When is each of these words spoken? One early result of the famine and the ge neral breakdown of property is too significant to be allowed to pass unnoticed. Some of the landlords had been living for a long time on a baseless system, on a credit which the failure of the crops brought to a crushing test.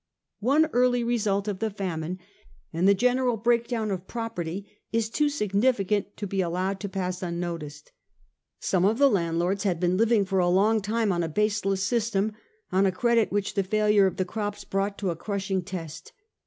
One 0.39 0.65
early 0.73 1.03
result 1.03 1.47
of 1.47 1.59
the 1.59 1.69
famine 1.69 2.17
and 2.73 2.87
the 2.87 2.95
ge 2.95 3.03
neral 3.03 3.37
breakdown 3.43 3.91
of 3.91 4.07
property 4.07 4.67
is 4.91 5.11
too 5.11 5.29
significant 5.29 6.17
to 6.17 6.25
be 6.25 6.41
allowed 6.41 6.79
to 6.79 6.89
pass 6.89 7.21
unnoticed. 7.21 7.91
Some 8.59 8.83
of 8.83 8.97
the 8.97 9.11
landlords 9.11 9.61
had 9.63 9.79
been 9.79 9.97
living 9.97 10.25
for 10.25 10.39
a 10.39 10.49
long 10.49 10.81
time 10.81 11.11
on 11.11 11.21
a 11.21 11.29
baseless 11.29 11.83
system, 11.83 12.31
on 12.71 12.87
a 12.87 12.91
credit 12.91 13.31
which 13.31 13.53
the 13.53 13.63
failure 13.63 14.07
of 14.07 14.17
the 14.17 14.25
crops 14.25 14.63
brought 14.63 14.97
to 14.97 15.11
a 15.11 15.15
crushing 15.15 15.61
test. 15.61 16.13